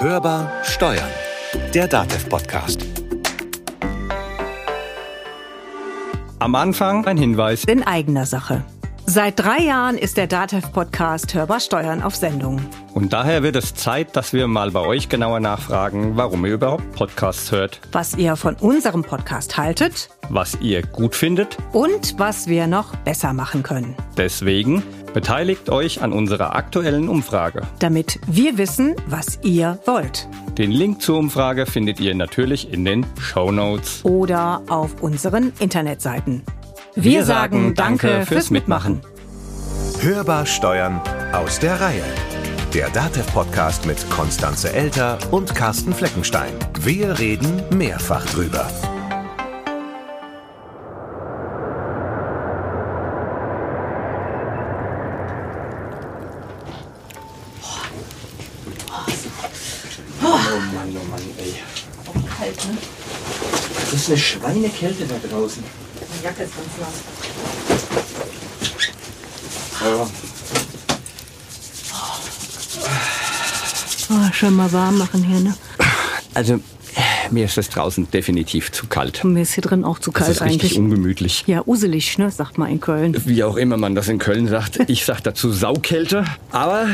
[0.00, 1.10] Hörbar Steuern,
[1.74, 2.86] der DATEV-Podcast.
[6.38, 7.64] Am Anfang ein Hinweis.
[7.64, 8.64] In eigener Sache.
[9.06, 12.60] Seit drei Jahren ist der DATEV-Podcast Hörbar Steuern auf Sendung.
[12.94, 16.92] Und daher wird es Zeit, dass wir mal bei euch genauer nachfragen, warum ihr überhaupt
[16.92, 21.56] Podcasts hört, Was ihr von unserem Podcast haltet was ihr gut findet.
[21.72, 23.96] und was wir noch besser machen können.
[24.16, 24.82] Deswegen
[25.18, 27.62] beteiligt euch an unserer aktuellen Umfrage.
[27.80, 30.28] Damit wir wissen, was ihr wollt.
[30.56, 34.04] Den Link zur Umfrage findet ihr natürlich in den Show Notes.
[34.04, 36.44] Oder auf unseren Internetseiten.
[36.94, 39.00] Wir, sagen Danke fürs Mitmachen.
[39.98, 41.00] Hörbar Steuern
[41.32, 42.04] aus der Reihe.
[42.72, 46.52] Der DATEV-Podcast mit Konstanze Elter und Carsten Fleckenstein.
[46.82, 48.68] Wir reden mehrfach drüber.
[64.78, 65.64] Schweinekälte da draußen.
[66.00, 66.94] Die Jacke ist ganz nass.
[69.84, 70.08] Ja.
[74.10, 75.54] Oh, schön mal warm machen hier, ne?
[76.32, 76.60] Also,
[77.30, 79.22] mir ist es draußen definitiv zu kalt.
[79.24, 80.78] Mir ist hier drin auch zu Das kalt ist richtig eigentlich.
[80.78, 81.44] ungemütlich.
[81.46, 82.30] Ja, uselig, ne?
[82.30, 83.16] Sagt man in Köln.
[83.24, 84.78] Wie auch immer man das in Köln sagt.
[84.88, 86.24] Ich sag dazu Saukälte.
[86.50, 86.86] Aber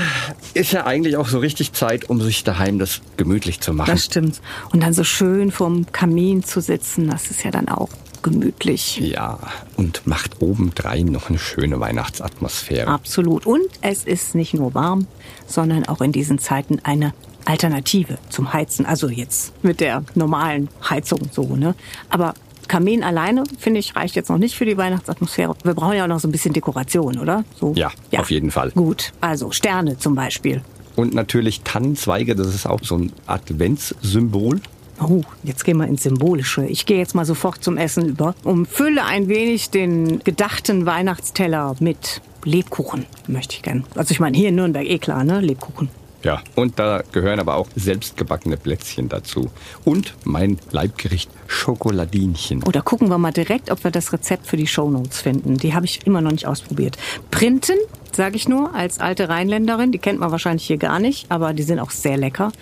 [0.52, 3.90] ist ja eigentlich auch so richtig Zeit, um sich daheim das gemütlich zu machen.
[3.90, 4.40] Das stimmt.
[4.72, 7.88] Und dann so schön vorm Kamin zu sitzen, das ist ja dann auch
[8.22, 8.98] gemütlich.
[8.98, 9.38] Ja,
[9.76, 12.88] und macht obendrein noch eine schöne Weihnachtsatmosphäre.
[12.88, 13.46] Absolut.
[13.46, 15.06] Und es ist nicht nur warm,
[15.46, 17.12] sondern auch in diesen Zeiten eine
[17.44, 18.86] Alternative zum Heizen.
[18.86, 21.74] Also jetzt mit der normalen Heizung so, ne?
[22.08, 22.34] Aber
[22.68, 25.54] Kamin alleine, finde ich, reicht jetzt noch nicht für die Weihnachtsatmosphäre.
[25.64, 27.44] Wir brauchen ja auch noch so ein bisschen Dekoration, oder?
[27.58, 27.74] So.
[27.74, 28.70] Ja, auf jeden Fall.
[28.70, 29.12] Gut.
[29.20, 30.62] Also Sterne zum Beispiel.
[30.96, 34.60] Und natürlich Tannenzweige, das ist auch so ein Adventssymbol.
[35.00, 36.66] Oh, jetzt gehen wir ins Symbolische.
[36.66, 38.34] Ich gehe jetzt mal sofort zum Essen über.
[38.44, 43.84] Umfülle ein wenig den gedachten Weihnachtsteller mit Lebkuchen, möchte ich gern.
[43.96, 45.40] Also ich meine, hier in Nürnberg eh klar, ne?
[45.40, 45.88] Lebkuchen.
[46.24, 49.50] Ja, und da gehören aber auch selbstgebackene Plätzchen dazu.
[49.84, 52.62] Und mein Leibgericht Schokoladinchen.
[52.64, 55.58] Oder gucken wir mal direkt, ob wir das Rezept für die Shownotes finden.
[55.58, 56.96] Die habe ich immer noch nicht ausprobiert.
[57.30, 57.76] Printen,
[58.12, 59.92] sage ich nur, als alte Rheinländerin.
[59.92, 62.52] Die kennt man wahrscheinlich hier gar nicht, aber die sind auch sehr lecker.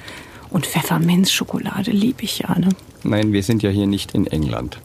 [0.51, 2.69] Und Pfefferminzschokolade liebe ich ja, ne?
[3.05, 4.79] Nein, wir sind ja hier nicht in England.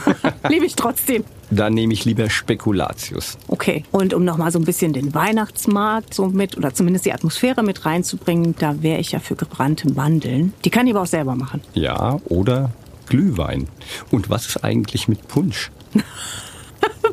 [0.48, 1.24] liebe ich trotzdem.
[1.50, 3.36] Da nehme ich lieber Spekulatius.
[3.48, 3.84] Okay.
[3.90, 7.84] Und um nochmal so ein bisschen den Weihnachtsmarkt so mit, oder zumindest die Atmosphäre mit
[7.84, 10.52] reinzubringen, da wäre ich ja für gebrannte Mandeln.
[10.64, 11.60] Die kann ich aber auch selber machen.
[11.74, 12.70] Ja, oder
[13.06, 13.68] Glühwein.
[14.10, 15.72] Und was ist eigentlich mit Punsch?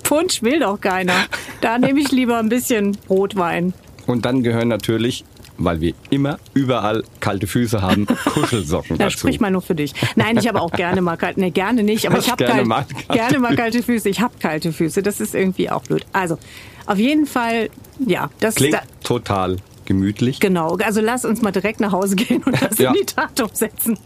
[0.03, 1.25] Punsch will doch keiner.
[1.61, 3.73] Da nehme ich lieber ein bisschen Rotwein.
[4.05, 5.25] Und dann gehören natürlich,
[5.57, 9.19] weil wir immer überall kalte Füße haben, Kuschelsocken Da dazu.
[9.19, 9.93] sprich mal nur für dich.
[10.15, 12.67] Nein, ich habe auch gerne mal kalte, nee, gerne nicht, aber ich habe Gerne kalt,
[12.67, 14.09] mal kalte gerne mal kalte Füße.
[14.09, 15.01] Ich habe kalte Füße.
[15.03, 16.05] Das ist irgendwie auch blöd.
[16.13, 16.37] Also,
[16.85, 17.69] auf jeden Fall,
[18.05, 20.39] ja, das Klingt da, total gemütlich.
[20.39, 20.75] genau.
[20.77, 22.89] Also lass uns mal direkt nach Hause gehen und das Ja.
[22.91, 23.97] in die Tat umsetzen.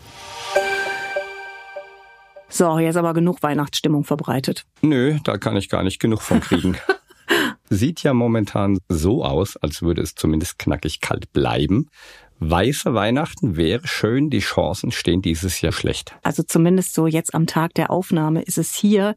[2.49, 4.65] So, jetzt aber genug Weihnachtsstimmung verbreitet.
[4.81, 6.77] Nö, da kann ich gar nicht genug von kriegen.
[7.73, 11.87] Sieht ja momentan so aus, als würde es zumindest knackig kalt bleiben.
[12.39, 16.13] Weiße Weihnachten wäre schön, die Chancen stehen dieses Jahr schlecht.
[16.21, 19.15] Also zumindest so jetzt am Tag der Aufnahme ist es hier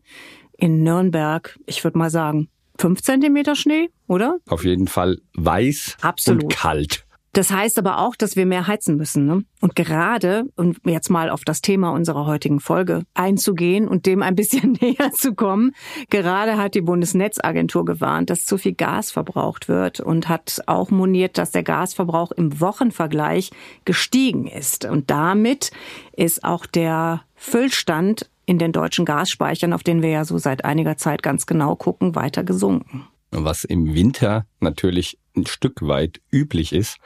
[0.57, 2.49] in Nürnberg, ich würde mal sagen,
[2.79, 4.39] fünf Zentimeter Schnee, oder?
[4.49, 6.45] Auf jeden Fall weiß Absolut.
[6.45, 7.04] und kalt.
[7.35, 9.27] Das heißt aber auch, dass wir mehr heizen müssen.
[9.27, 9.45] Ne?
[9.61, 14.37] Und gerade, um jetzt mal auf das Thema unserer heutigen Folge einzugehen und dem ein
[14.37, 15.73] bisschen näher zu kommen,
[16.11, 21.37] gerade hat die Bundesnetzagentur gewarnt, dass zu viel Gas verbraucht wird und hat auch moniert,
[21.37, 23.51] dass der Gasverbrauch im Wochenvergleich
[23.85, 24.85] gestiegen ist.
[24.85, 25.73] Und damit
[26.13, 30.97] ist auch der Füllstand in den deutschen Gasspeichern, auf den wir ja so seit einiger
[30.99, 33.09] Zeit ganz genau gucken, weiter gesunken.
[33.39, 36.99] Was im Winter natürlich ein Stück weit üblich ist.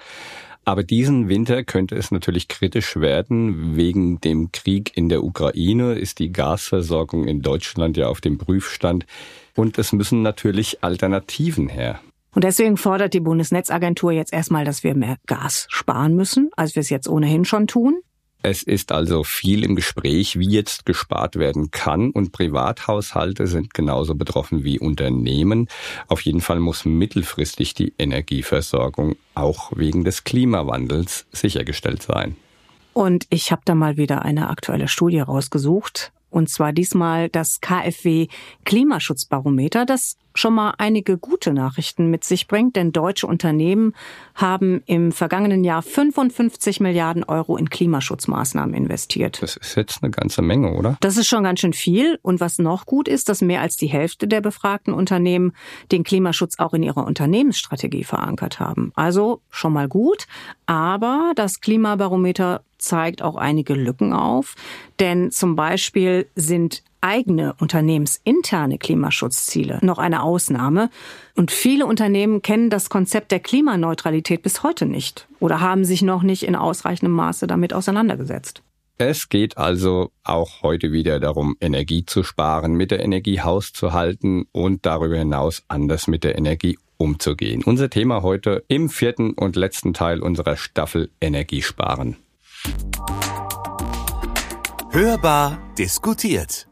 [0.64, 3.76] Aber diesen Winter könnte es natürlich kritisch werden.
[3.76, 9.06] Wegen dem Krieg in der Ukraine ist die Gasversorgung in Deutschland ja auf dem Prüfstand.
[9.56, 12.00] Und es müssen natürlich Alternativen her.
[12.34, 16.80] Und deswegen fordert die Bundesnetzagentur jetzt erstmal, dass wir mehr Gas sparen müssen, als wir
[16.80, 18.00] es jetzt ohnehin schon tun.
[18.42, 24.14] Es ist also viel im Gespräch, wie jetzt gespart werden kann und Privathaushalte sind genauso
[24.14, 25.68] betroffen wie Unternehmen.
[26.06, 32.36] Auf jeden Fall muss mittelfristig die Energieversorgung auch wegen des Klimawandels sichergestellt sein.
[32.92, 36.12] Und ich habe da mal wieder eine aktuelle Studie rausgesucht.
[36.30, 38.28] Und zwar diesmal das KfW
[38.64, 43.92] Klimaschutzbarometer, das schon mal einige gute Nachrichten mit sich bringt, denn deutsche Unternehmen
[44.34, 49.42] haben im vergangenen Jahr 55 Milliarden Euro in Klimaschutzmaßnahmen investiert.
[49.42, 50.96] Das ist jetzt eine ganze Menge, oder?
[51.00, 52.18] Das ist schon ganz schön viel.
[52.22, 55.52] Und was noch gut ist, dass mehr als die Hälfte der befragten Unternehmen
[55.90, 58.92] den Klimaschutz auch in ihrer Unternehmensstrategie verankert haben.
[58.94, 60.26] Also schon mal gut.
[60.66, 64.54] Aber das Klimabarometer zeigt auch einige Lücken auf.
[65.00, 70.90] Denn zum Beispiel sind eigene unternehmensinterne Klimaschutzziele noch eine Ausnahme.
[71.36, 76.22] Und viele Unternehmen kennen das Konzept der Klimaneutralität bis heute nicht oder haben sich noch
[76.22, 78.62] nicht in ausreichendem Maße damit auseinandergesetzt.
[79.00, 83.92] Es geht also auch heute wieder darum, Energie zu sparen, mit der Energie Haus zu
[83.92, 87.62] halten und darüber hinaus anders mit der Energie umzugehen.
[87.62, 92.16] Unser Thema heute im vierten und letzten Teil unserer Staffel Energiesparen.
[94.90, 96.68] Hörbar diskutiert.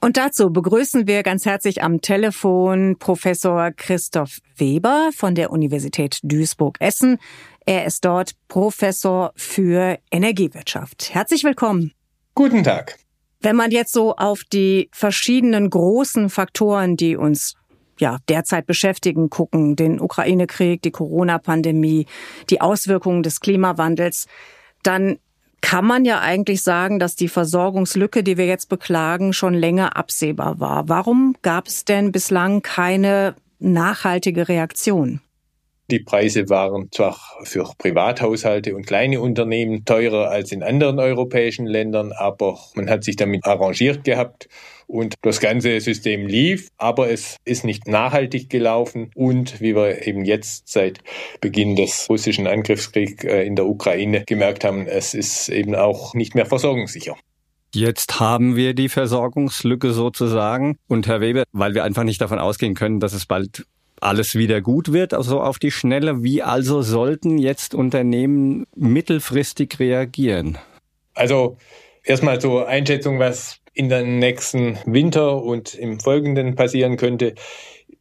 [0.00, 7.18] Und dazu begrüßen wir ganz herzlich am Telefon Professor Christoph Weber von der Universität Duisburg-Essen.
[7.64, 11.14] Er ist dort Professor für Energiewirtschaft.
[11.14, 11.92] Herzlich willkommen.
[12.34, 12.98] Guten Tag.
[13.40, 17.54] Wenn man jetzt so auf die verschiedenen großen Faktoren, die uns
[17.98, 22.06] ja, derzeit beschäftigen, gucken, den Ukraine-Krieg, die Corona-Pandemie,
[22.50, 24.26] die Auswirkungen des Klimawandels,
[24.86, 25.18] dann
[25.60, 30.60] kann man ja eigentlich sagen, dass die Versorgungslücke, die wir jetzt beklagen, schon länger absehbar
[30.60, 30.88] war.
[30.90, 35.20] Warum gab es denn bislang keine nachhaltige Reaktion?
[35.90, 42.12] Die Preise waren zwar für Privathaushalte und kleine Unternehmen teurer als in anderen europäischen Ländern,
[42.12, 44.48] aber man hat sich damit arrangiert gehabt
[44.86, 50.24] und das ganze System lief, aber es ist nicht nachhaltig gelaufen und wie wir eben
[50.24, 51.00] jetzt seit
[51.42, 56.34] Beginn des russischen Angriffskriegs äh, in der Ukraine gemerkt haben, es ist eben auch nicht
[56.34, 57.14] mehr versorgungssicher.
[57.74, 60.76] Jetzt haben wir die Versorgungslücke sozusagen.
[60.86, 63.66] Und Herr Weber, weil wir einfach nicht davon ausgehen können, dass es bald
[64.04, 66.22] alles wieder gut wird, also auf die Schnelle.
[66.22, 70.58] Wie also sollten jetzt Unternehmen mittelfristig reagieren?
[71.14, 71.56] Also
[72.02, 77.34] erstmal zur Einschätzung, was in den nächsten Winter und im folgenden passieren könnte.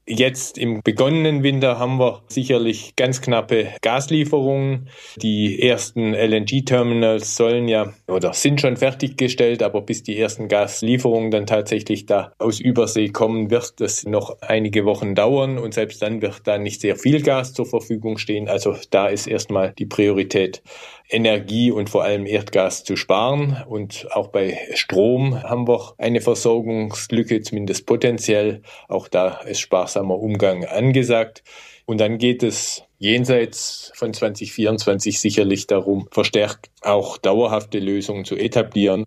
[0.06, 4.90] Jetzt im begonnenen Winter haben wir sicherlich ganz knappe Gaslieferungen.
[5.16, 11.46] Die ersten LNG-Terminals sollen ja oder sind schon fertiggestellt, aber bis die ersten Gaslieferungen dann
[11.46, 16.42] tatsächlich da aus Übersee kommen, wird das noch einige Wochen dauern und selbst dann wird
[16.44, 18.50] da nicht sehr viel Gas zur Verfügung stehen.
[18.50, 20.64] Also da ist erstmal die Priorität
[21.14, 23.64] Energie und vor allem Erdgas zu sparen.
[23.68, 28.62] Und auch bei Strom haben wir eine Versorgungslücke, zumindest potenziell.
[28.88, 31.44] Auch da ist sparsamer Umgang angesagt.
[31.86, 39.04] Und dann geht es jenseits von 2024 sicherlich darum, verstärkt auch dauerhafte Lösungen zu etablieren.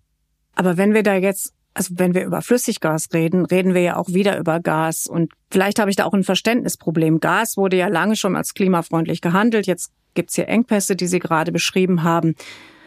[0.54, 4.08] Aber wenn wir da jetzt also wenn wir über Flüssiggas reden, reden wir ja auch
[4.08, 5.06] wieder über Gas.
[5.06, 7.20] Und vielleicht habe ich da auch ein Verständnisproblem.
[7.20, 9.66] Gas wurde ja lange schon als klimafreundlich gehandelt.
[9.66, 12.34] Jetzt gibt es hier Engpässe, die Sie gerade beschrieben haben.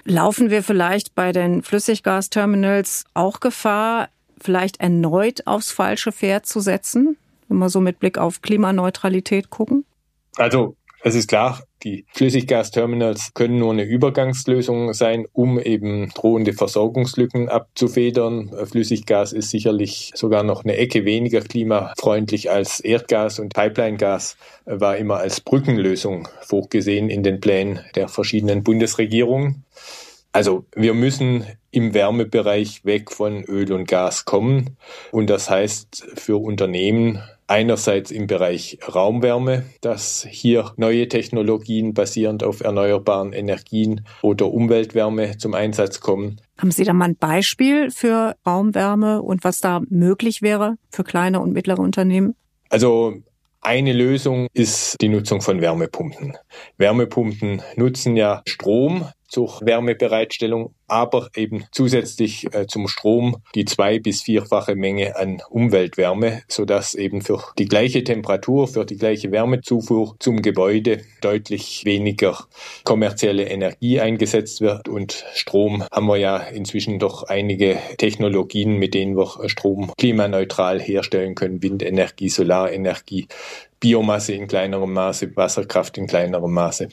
[0.03, 4.09] Laufen wir vielleicht bei den Flüssiggasterminals auch Gefahr,
[4.41, 7.17] vielleicht erneut aufs falsche Pferd zu setzen,
[7.47, 9.85] wenn wir so mit Blick auf Klimaneutralität gucken?
[10.35, 17.49] Also es ist klar, die Flüssiggasterminals können nur eine Übergangslösung sein, um eben drohende Versorgungslücken
[17.49, 18.51] abzufedern.
[18.65, 25.17] Flüssiggas ist sicherlich sogar noch eine Ecke weniger klimafreundlich als Erdgas und Pipelinegas war immer
[25.17, 29.63] als Brückenlösung vorgesehen in den Plänen der verschiedenen Bundesregierungen.
[30.31, 34.77] Also wir müssen im Wärmebereich weg von Öl und Gas kommen.
[35.11, 42.61] Und das heißt für Unternehmen einerseits im Bereich Raumwärme, dass hier neue Technologien basierend auf
[42.61, 46.39] erneuerbaren Energien oder Umweltwärme zum Einsatz kommen.
[46.57, 51.39] Haben Sie da mal ein Beispiel für Raumwärme und was da möglich wäre für kleine
[51.39, 52.35] und mittlere Unternehmen?
[52.69, 53.15] Also
[53.61, 56.37] eine Lösung ist die Nutzung von Wärmepumpen.
[56.77, 64.23] Wärmepumpen nutzen ja Strom zur Wärmebereitstellung, aber eben zusätzlich äh, zum Strom die zwei- bis
[64.23, 70.41] vierfache Menge an Umweltwärme, sodass eben für die gleiche Temperatur, für die gleiche Wärmezufuhr zum
[70.41, 72.37] Gebäude deutlich weniger
[72.83, 74.89] kommerzielle Energie eingesetzt wird.
[74.89, 81.35] Und Strom haben wir ja inzwischen doch einige Technologien, mit denen wir Strom klimaneutral herstellen
[81.35, 83.27] können, Windenergie, Solarenergie,
[83.79, 86.89] Biomasse in kleinerem Maße, Wasserkraft in kleinerem Maße.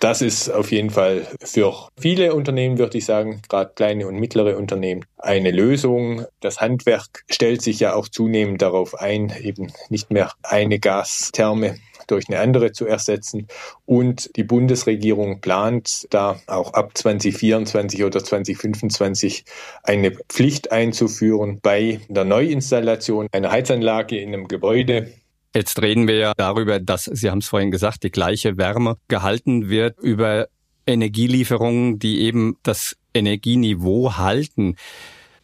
[0.00, 4.56] Das ist auf jeden Fall für viele Unternehmen, würde ich sagen, gerade kleine und mittlere
[4.56, 6.24] Unternehmen, eine Lösung.
[6.40, 11.76] Das Handwerk stellt sich ja auch zunehmend darauf ein, eben nicht mehr eine Gastherme
[12.06, 13.46] durch eine andere zu ersetzen.
[13.86, 19.44] Und die Bundesregierung plant da auch ab 2024 oder 2025
[19.82, 25.12] eine Pflicht einzuführen bei der Neuinstallation einer Heizanlage in einem Gebäude
[25.54, 29.70] Jetzt reden wir ja darüber, dass, Sie haben es vorhin gesagt, die gleiche Wärme gehalten
[29.70, 30.48] wird über
[30.86, 34.76] Energielieferungen, die eben das Energieniveau halten.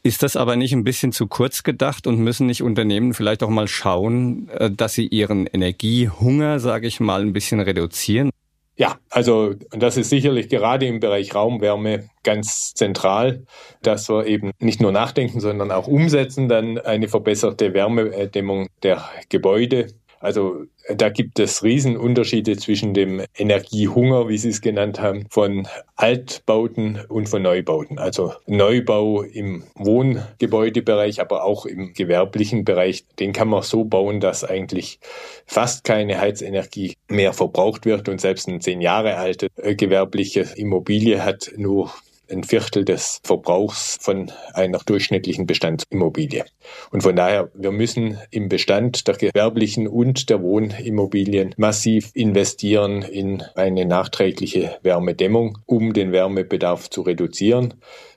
[0.02, 3.49] Ist das aber nicht ein bisschen zu kurz gedacht und müssen nicht Unternehmen vielleicht auch
[3.49, 8.30] mal schauen, äh, dass sie ihren Energiehunger, sage ich mal, ein bisschen reduzieren?
[8.76, 13.44] Ja, also das ist sicherlich gerade im Bereich Raumwärme ganz zentral,
[13.82, 19.86] dass wir eben nicht nur nachdenken, sondern auch umsetzen, dann eine verbesserte Wärmedämmung der Gebäude
[20.24, 26.98] also da gibt es Riesenunterschiede zwischen dem Energiehunger, wie Sie es genannt haben, von Altbauten
[27.08, 27.98] und von Neubauten.
[27.98, 34.44] Also Neubau im Wohngebäudebereich, aber auch im gewerblichen Bereich, den kann man so bauen, dass
[34.44, 34.98] eigentlich
[35.44, 41.22] fast keine Heizenergie mehr verbraucht wird und selbst eine zehn Jahre alte äh, gewerbliche Immobilie
[41.22, 41.92] hat nur
[42.30, 46.44] ein Viertel des Verbrauchs von einer durchschnittlichen Bestandsimmobilie.
[46.90, 53.42] Und von daher, wir müssen im Bestand der gewerblichen und der Wohnimmobilien massiv investieren in
[53.54, 57.74] eine nachträgliche Wärmedämmung, um den Wärmebedarf zu reduzieren.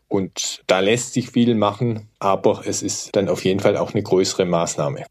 [0.07, 4.03] Und da lässt sich viel machen, aber es ist dann auf jeden Fall auch eine
[4.03, 5.05] größere Maßnahme.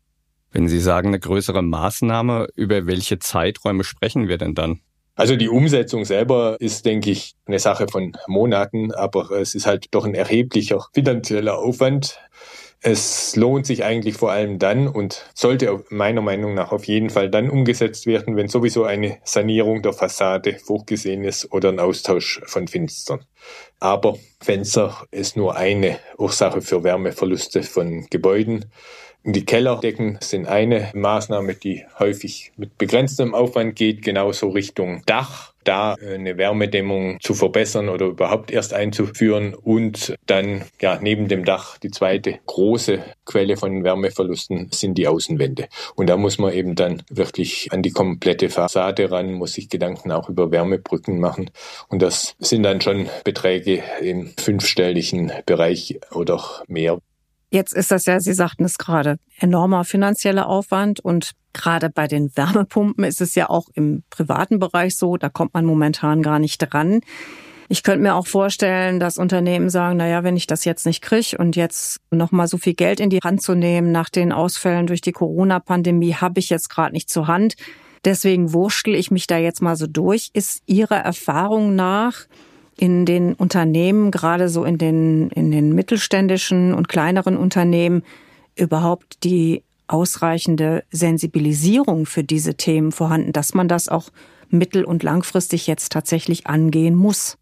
[0.53, 4.81] Wenn Sie sagen, eine größere Maßnahme, über welche Zeiträume sprechen wir denn dann?
[5.17, 9.87] Also die Umsetzung selber ist, denke ich, eine Sache von Monaten, aber es ist halt
[9.93, 12.21] doch ein erheblicher finanzieller Aufwand.
[12.83, 17.31] Es lohnt sich eigentlich vor allem dann und sollte meiner Meinung nach auf jeden Fall
[17.31, 22.69] dann umgesetzt werden, wenn sowieso eine Sanierung der Fassade vorgesehen ist oder ein Austausch von
[22.69, 23.25] Fenstern.
[23.81, 28.67] Aber Fenster ist nur eine Ursache für Wärmeverluste von Gebäuden.
[29.29, 35.95] Die Kellerdecken sind eine Maßnahme, die häufig mit begrenztem Aufwand geht, genauso Richtung Dach da
[35.95, 41.91] eine Wärmedämmung zu verbessern oder überhaupt erst einzuführen und dann ja neben dem Dach die
[41.91, 45.67] zweite große Quelle von Wärmeverlusten sind die Außenwände
[45.97, 50.13] und da muss man eben dann wirklich an die komplette Fassade ran, muss sich Gedanken
[50.13, 51.51] auch über Wärmebrücken machen
[51.89, 57.01] und das sind dann schon Beträge im fünfstelligen Bereich oder mehr.
[57.57, 62.31] Jetzt ist das ja, Sie sagten es gerade, enormer finanzieller Aufwand und gerade bei den
[62.37, 66.59] Wärmepumpen ist es ja auch im privaten Bereich so, da kommt man momentan gar nicht
[66.59, 67.01] dran.
[67.71, 71.01] Ich könnte mir auch vorstellen, dass Unternehmen sagen, na ja, wenn ich das jetzt nicht
[71.01, 74.87] kriege und jetzt nochmal so viel Geld in die Hand zu nehmen nach den Ausfällen
[74.87, 77.55] durch die Corona-Pandemie, habe ich jetzt gerade nicht zur Hand.
[78.05, 80.29] Deswegen wurschtel ich mich da jetzt mal so durch.
[80.35, 82.27] Ist Ihrer Erfahrung nach
[82.77, 88.03] in den Unternehmen, gerade so in den, in den mittelständischen und kleineren Unternehmen,
[88.55, 94.11] überhaupt die ausreichende Sensibilisierung für diese Themen vorhanden, dass man das auch
[94.51, 97.37] mittel- und langfristig jetzt tatsächlich angehen muss?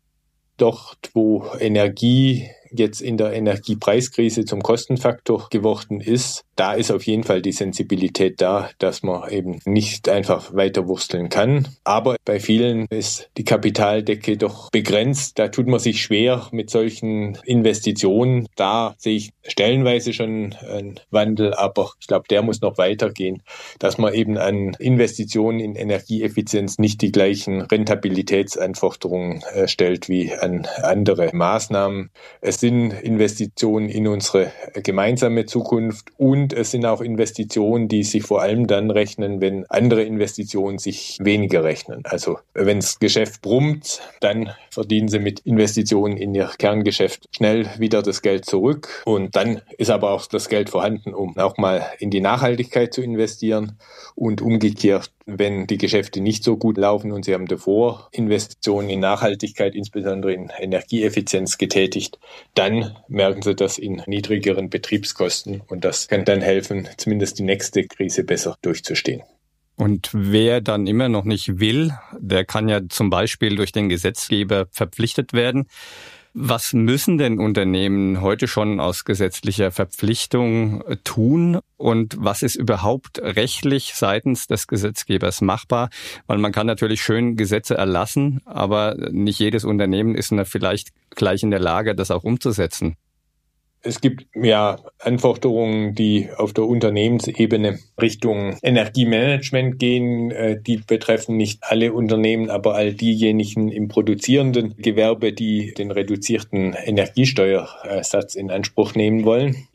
[0.56, 7.24] Dort, wo Energie jetzt in der Energiepreiskrise zum Kostenfaktor geworden ist, da ist auf jeden
[7.24, 11.68] Fall die Sensibilität da, dass man eben nicht einfach weiter wursteln kann.
[11.84, 15.38] Aber bei vielen ist die Kapitaldecke doch begrenzt.
[15.38, 18.48] Da tut man sich schwer mit solchen Investitionen.
[18.56, 23.42] Da sehe ich stellenweise schon einen Wandel, aber ich glaube, der muss noch weitergehen,
[23.78, 30.66] dass man eben an Investitionen in Energieeffizienz nicht die gleichen Rentabilitätsanforderungen äh, stellt wie an
[30.82, 32.10] andere Maßnahmen.
[32.40, 38.22] Es sind Investitionen in unsere gemeinsame Zukunft und und es sind auch Investitionen, die sich
[38.22, 42.02] vor allem dann rechnen, wenn andere Investitionen sich weniger rechnen.
[42.04, 48.02] Also wenn das Geschäft brummt, dann verdienen sie mit Investitionen in ihr Kerngeschäft schnell wieder
[48.02, 49.02] das Geld zurück.
[49.06, 53.00] Und dann ist aber auch das Geld vorhanden, um auch mal in die Nachhaltigkeit zu
[53.00, 53.78] investieren.
[54.14, 59.00] Und umgekehrt, wenn die Geschäfte nicht so gut laufen und Sie haben davor Investitionen in
[59.00, 62.18] Nachhaltigkeit, insbesondere in Energieeffizienz getätigt,
[62.54, 67.84] dann merken Sie das in niedrigeren Betriebskosten und das kann dann helfen, zumindest die nächste
[67.84, 69.22] Krise besser durchzustehen.
[69.76, 74.66] Und wer dann immer noch nicht will, der kann ja zum Beispiel durch den Gesetzgeber
[74.70, 75.66] verpflichtet werden.
[76.36, 83.92] Was müssen denn Unternehmen heute schon aus gesetzlicher Verpflichtung tun und was ist überhaupt rechtlich
[83.94, 85.90] seitens des Gesetzgebers machbar?
[86.26, 91.52] Weil man kann natürlich schön Gesetze erlassen, aber nicht jedes Unternehmen ist vielleicht gleich in
[91.52, 92.96] der Lage, das auch umzusetzen.
[93.86, 100.30] Es gibt ja Anforderungen, die auf der Unternehmensebene Richtung Energiemanagement gehen.
[100.30, 106.72] Äh, die betreffen nicht alle Unternehmen, aber all diejenigen im produzierenden Gewerbe, die den reduzierten
[106.72, 109.68] Energiesteuersatz in Anspruch nehmen wollen.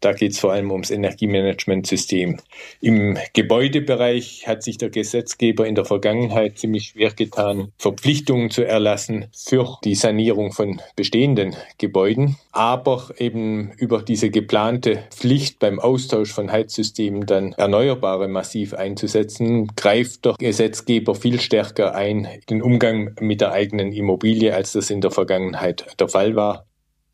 [0.00, 2.38] Da geht es vor allem ums Energiemanagementsystem.
[2.80, 9.26] Im Gebäudebereich hat sich der Gesetzgeber in der Vergangenheit ziemlich schwer getan, Verpflichtungen zu erlassen
[9.36, 12.36] für die Sanierung von bestehenden Gebäuden.
[12.52, 20.24] Aber eben über diese geplante Pflicht beim Austausch von Heizsystemen dann Erneuerbare massiv einzusetzen, greift
[20.24, 25.10] der Gesetzgeber viel stärker ein den Umgang mit der eigenen Immobilie, als das in der
[25.10, 26.66] Vergangenheit der Fall war.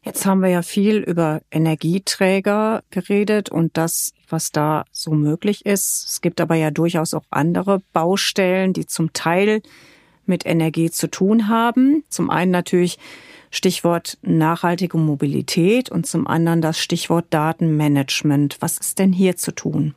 [0.06, 6.06] Jetzt haben wir ja viel über Energieträger geredet und das, was da so möglich ist.
[6.06, 9.62] Es gibt aber ja durchaus auch andere Baustellen, die zum Teil
[10.28, 12.04] mit Energie zu tun haben.
[12.08, 12.98] Zum einen natürlich
[13.50, 18.56] Stichwort nachhaltige Mobilität und zum anderen das Stichwort Datenmanagement.
[18.60, 19.94] Was ist denn hier zu tun?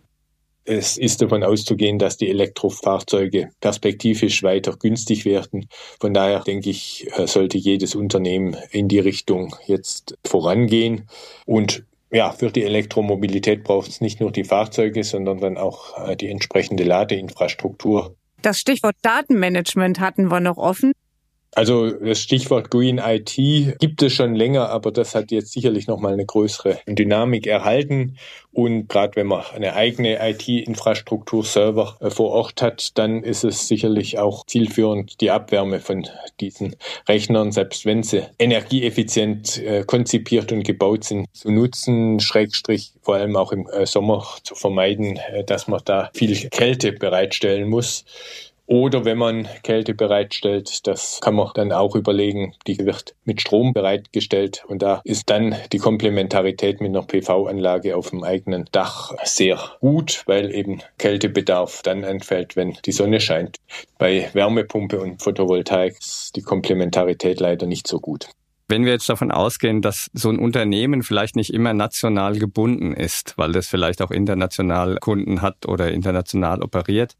[0.71, 5.67] Es ist davon auszugehen, dass die Elektrofahrzeuge perspektivisch weiter günstig werden.
[6.00, 11.09] Von daher denke ich, äh, sollte jedes Unternehmen in die Richtung jetzt vorangehen.
[11.48, 16.15] Und ja, für die Elektromobilität braucht es nicht nur die Fahrzeuge, sondern dann auch äh,
[16.15, 18.15] die entsprechende Ladeinfrastruktur.
[18.41, 20.93] Das Stichwort Datenmanagement hatten wir noch offen.
[21.56, 23.36] Also das Stichwort Green IT
[23.79, 28.18] gibt es schon länger, aber das hat jetzt sicherlich nochmal eine größere Dynamik erhalten.
[28.51, 33.68] Und gerade wenn man eine eigene IT-Infrastruktur Server äh, vor Ort hat, dann ist es
[33.68, 36.08] sicherlich auch zielführend, die Abwärme von
[36.39, 36.75] diesen
[37.08, 43.36] Rechnern, selbst wenn sie energieeffizient äh, konzipiert und gebaut sind, zu nutzen, Schrägstrich vor allem
[43.36, 48.03] auch im äh, Sommer zu vermeiden, dass man da viel Kälte bereitstellen muss.
[48.69, 53.73] Oder wenn man Kälte bereitstellt, das kann man dann auch überlegen, die wird mit Strom
[53.73, 59.57] bereitgestellt und da ist dann die Komplementarität mit einer PV-Anlage auf dem eigenen Dach sehr
[59.79, 63.57] gut, weil eben Kältebedarf dann anfällt, wenn die Sonne scheint.
[63.97, 68.29] Bei Wärmepumpe und Photovoltaik ist die Komplementarität leider nicht so gut.
[68.67, 73.35] Wenn wir jetzt davon ausgehen, dass so ein Unternehmen vielleicht nicht immer national gebunden ist,
[73.35, 77.15] weil das vielleicht auch international Kunden hat oder international operiert,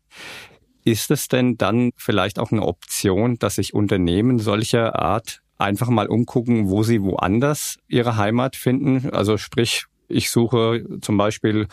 [0.83, 6.07] ist es denn dann vielleicht auch eine Option, dass sich Unternehmen solcher Art einfach mal
[6.07, 9.09] umgucken, wo sie woanders ihre Heimat finden?
[9.12, 11.67] Also sprich, ich suche zum Beispiel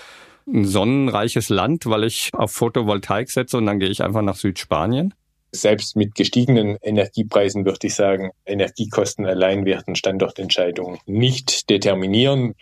[0.47, 5.15] ein sonnenreiches Land, weil ich auf Photovoltaik setze und dann gehe ich einfach nach Südspanien?
[5.61, 12.55] Selbst mit gestiegenen Energiepreisen würde ich sagen, Energiekosten allein werden Standortentscheidungen nicht determinieren.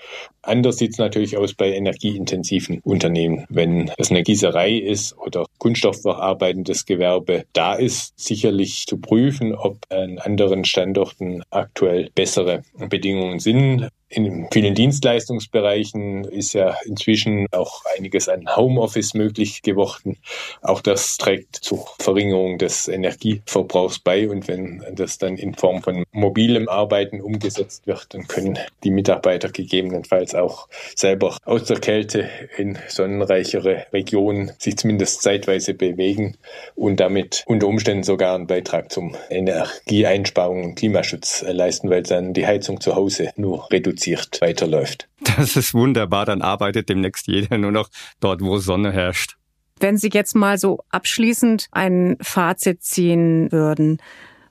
[0.42, 3.46] Anders sieht es natürlich aus bei energieintensiven Unternehmen.
[3.48, 10.18] Wenn es eine Gießerei ist oder kunststoffverarbeitendes Gewerbe, da ist sicherlich zu prüfen, ob an
[10.18, 13.88] anderen Standorten aktuell bessere Bedingungen sind.
[14.10, 20.18] In vielen Dienstleistungsbereichen ist ja inzwischen auch einiges an Homeoffice möglich geworden.
[20.60, 24.28] Auch das trägt zur Verringerung des Energieverbrauchs bei.
[24.28, 29.48] Und wenn das dann in Form von mobilem Arbeiten umgesetzt wird, dann können die Mitarbeiter
[29.48, 36.36] gegebenenfalls auch selber aus der Kälte in sonnenreichere Regionen sich zumindest zeitweise bewegen
[36.76, 42.46] und damit unter Umständen sogar einen Beitrag zum Energieeinsparung und Klimaschutz leisten, weil dann die
[42.46, 45.08] Heizung zu Hause nur reduziert unkompliziert weiterläuft.
[45.36, 47.88] Das ist wunderbar, dann arbeitet demnächst jeder nur noch
[48.20, 49.36] dort, wo Sonne herrscht.
[49.80, 53.98] Wenn Sie jetzt mal so abschließend ein Fazit ziehen würden,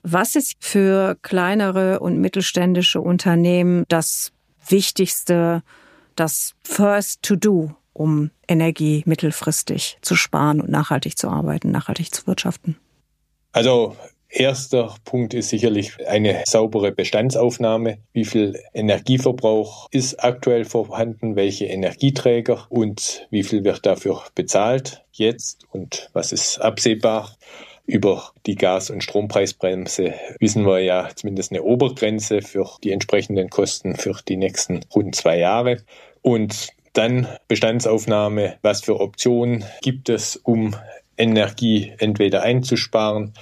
[0.02, 4.32] was ist für kleinere und mittelständische Unternehmen das
[4.68, 5.64] Wichtigste,
[6.16, 12.28] das First to Do, um Energie mittelfristig zu sparen und nachhaltig zu arbeiten, nachhaltig zu
[12.28, 12.78] wirtschaften?
[13.54, 13.96] Also
[14.36, 18.00] Erster Punkt ist sicherlich eine saubere Bestandsaufnahme.
[18.14, 21.36] Wie viel Energieverbrauch ist aktuell vorhanden?
[21.36, 27.38] Welche Energieträger und wie viel wird dafür bezahlt jetzt und was ist absehbar?
[27.86, 33.96] Über die Gas- und Strompreisbremse wissen wir ja zumindest eine Obergrenze für die entsprechenden Kosten
[33.98, 35.84] für die nächsten rund zwei Jahre.
[36.24, 40.76] Und dann Bestandsaufnahme, was für Optionen gibt es, um
[41.18, 43.34] Energie entweder einzusparen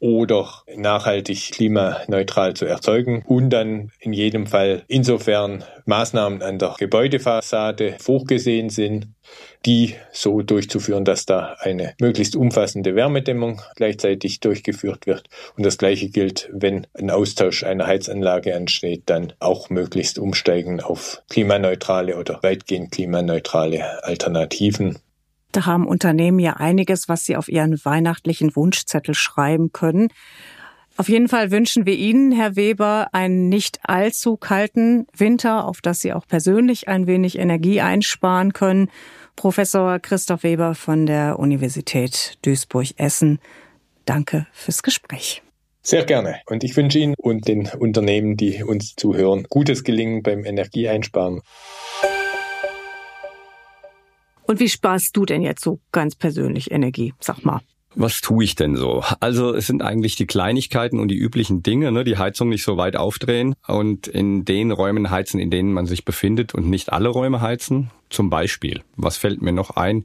[0.00, 7.96] oder nachhaltig klimaneutral zu erzeugen und dann in jedem Fall insofern Maßnahmen an der Gebäudefassade
[7.98, 9.08] vorgesehen sind,
[9.66, 15.28] die so durchzuführen, dass da eine möglichst umfassende Wärmedämmung gleichzeitig durchgeführt wird.
[15.56, 21.22] Und das Gleiche gilt, wenn ein Austausch einer Heizanlage ansteht, dann auch möglichst umsteigen auf
[21.28, 24.98] klimaneutrale oder weitgehend klimaneutrale Alternativen.
[25.52, 30.08] Da haben Unternehmen ja einiges, was sie auf ihren weihnachtlichen Wunschzettel schreiben können.
[30.98, 36.00] Auf jeden Fall wünschen wir Ihnen, Herr Weber, einen nicht allzu kalten Winter, auf das
[36.00, 38.90] Sie auch persönlich ein wenig Energie einsparen können.
[39.36, 43.38] Professor Christoph Weber von der Universität Duisburg-Essen.
[44.06, 45.42] Danke fürs Gespräch.
[45.82, 46.40] Sehr gerne.
[46.46, 51.42] Und ich wünsche Ihnen und den Unternehmen, die uns zuhören, gutes Gelingen beim Energieeinsparen.
[54.48, 57.12] Und wie sparst du denn jetzt so ganz persönlich Energie?
[57.20, 57.60] Sag mal.
[57.94, 59.02] Was tue ich denn so?
[59.20, 62.02] Also es sind eigentlich die Kleinigkeiten und die üblichen Dinge, ne?
[62.02, 66.04] die Heizung nicht so weit aufdrehen und in den Räumen heizen, in denen man sich
[66.04, 67.90] befindet und nicht alle Räume heizen.
[68.08, 70.04] Zum Beispiel, was fällt mir noch ein?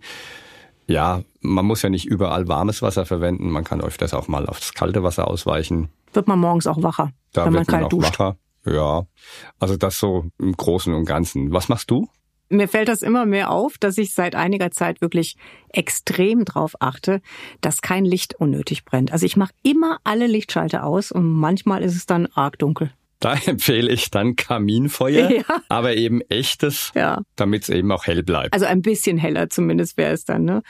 [0.88, 4.74] Ja, man muss ja nicht überall warmes Wasser verwenden, man kann öfters auch mal aufs
[4.74, 5.90] kalte Wasser ausweichen.
[6.12, 8.20] Wird man morgens auch wacher, Da wenn man wird man kalt auch duscht.
[8.20, 8.38] wacher.
[8.66, 9.06] Ja,
[9.60, 11.52] also das so im Großen und Ganzen.
[11.54, 12.08] Was machst du?
[12.54, 15.36] Mir fällt das immer mehr auf, dass ich seit einiger Zeit wirklich
[15.70, 17.22] extrem drauf achte,
[17.62, 19.12] dass kein Licht unnötig brennt.
[19.12, 22.92] Also ich mache immer alle Lichtschalter aus und manchmal ist es dann arg dunkel.
[23.20, 25.44] Da empfehle ich dann Kaminfeuer, Ja.
[25.70, 27.22] aber eben echtes, Ja.
[27.38, 28.54] damit es eben auch hell bleibt.
[28.54, 30.62] Also ein bisschen heller zumindest wäre es dann, ne?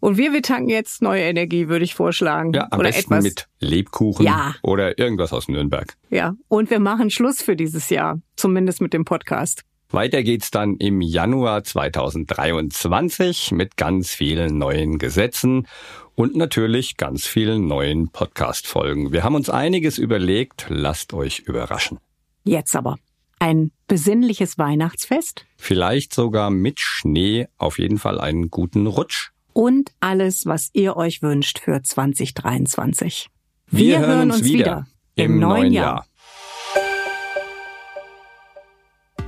[0.00, 2.52] Und wir, wir tanken jetzt neue Energie, würde ich vorschlagen.
[2.52, 3.24] Ja, am Oder besten etwas.
[3.24, 4.54] mit Lebkuchen Ja.
[4.62, 5.94] oder irgendwas aus Nürnberg.
[6.10, 6.34] Ja.
[6.48, 8.20] Und wir machen Schluss für dieses Jahr.
[8.36, 9.62] Zumindest mit dem Podcast.
[9.92, 15.66] Weiter geht's dann im Januar 2023 mit ganz vielen neuen Gesetzen
[16.14, 19.10] und natürlich ganz vielen neuen Podcast-Folgen.
[19.10, 21.98] Wir haben uns einiges überlegt, lasst euch überraschen.
[22.44, 22.98] Jetzt aber.
[23.40, 29.30] Ein besinnliches Weihnachtsfest Vielleicht sogar mit Schnee, auf jeden Fall einen guten Rutsch.
[29.52, 33.26] und alles, was ihr euch wünscht für 2023.
[33.66, 36.06] Wir, hören uns wieder im neuen Jahr.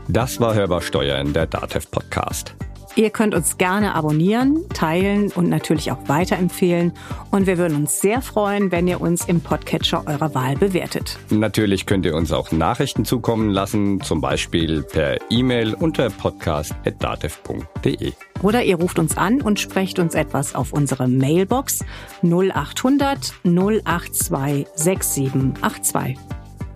[0.09, 2.55] Das war Hörbar Steuern, der DATEV Podcast.
[2.95, 6.93] Ihr könnt uns gerne abonnieren, teilen und natürlich auch weiterempfehlen.
[7.31, 11.19] Und wir würden uns sehr freuen, wenn ihr uns im Podcatcher eurer Wahl bewertet.
[11.31, 18.13] Natürlich könnt ihr uns auch Nachrichten zukommen lassen, zum Beispiel per E-Mail unter podcast.datev.de.
[18.43, 21.83] Oder ihr ruft uns an und sprecht uns etwas auf unsere Mailbox
[22.23, 26.19] 0800 082 6782.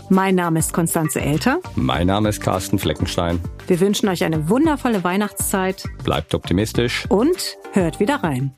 [0.08, 1.60] Mein Name ist Konstanze Elter.
[1.74, 3.40] Mein Name ist Carsten Fleckenstein.
[3.66, 7.06] Wir wünschen euch eine wundervolle Weihnachtszeit Bleibt optimistisch.
[7.08, 8.54] und hört wieder rein.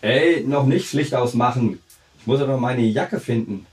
[0.00, 1.80] Ey, noch nicht Licht ausmachen.
[2.20, 3.66] Ich muss aber meine Jacke finden.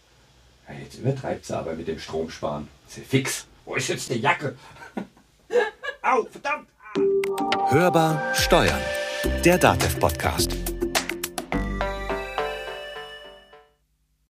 [0.68, 2.68] Ja, jetzt übertreibt sie aber mit dem Stromsparen.
[2.88, 3.46] Ist ja fix.
[3.66, 4.56] Wo ist jetzt die Jacke?
[6.02, 6.68] Au, verdammt!
[7.70, 8.82] Hörbar Steuern.
[9.44, 10.56] Der DATEV Podcast.